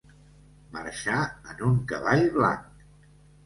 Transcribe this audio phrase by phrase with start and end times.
[0.77, 1.19] Marxar
[1.53, 2.85] en un cavall blanc.